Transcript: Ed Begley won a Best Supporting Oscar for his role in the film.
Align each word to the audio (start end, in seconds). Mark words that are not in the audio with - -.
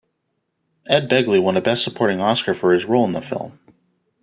Ed 0.89 1.07
Begley 1.11 1.39
won 1.39 1.55
a 1.57 1.61
Best 1.61 1.83
Supporting 1.83 2.19
Oscar 2.21 2.55
for 2.55 2.73
his 2.73 2.85
role 2.85 3.05
in 3.05 3.11
the 3.11 3.21
film. 3.21 3.59